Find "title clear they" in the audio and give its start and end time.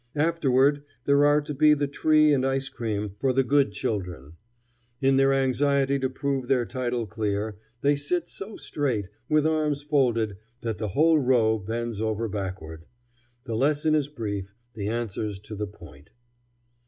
6.65-7.95